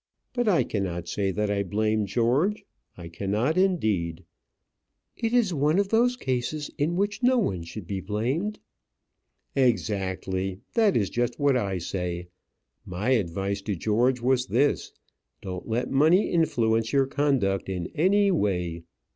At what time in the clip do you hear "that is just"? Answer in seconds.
10.73-11.37